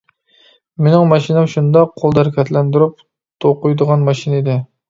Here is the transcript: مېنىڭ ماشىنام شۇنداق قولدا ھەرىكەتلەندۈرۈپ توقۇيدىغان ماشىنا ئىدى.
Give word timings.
مېنىڭ 0.85 1.05
ماشىنام 1.11 1.51
شۇنداق 1.51 1.93
قولدا 2.05 2.23
ھەرىكەتلەندۈرۈپ 2.23 3.07
توقۇيدىغان 3.47 4.09
ماشىنا 4.09 4.43
ئىدى. 4.43 4.61